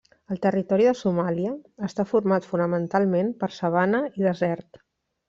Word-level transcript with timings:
El 0.35 0.37
territori 0.43 0.85
de 0.87 0.93
Somàlia 1.01 1.51
està 1.87 2.05
format 2.13 2.47
fonamentalment 2.53 3.29
per 3.45 3.51
sabana 3.59 4.01
i 4.21 4.27
desert. 4.31 4.81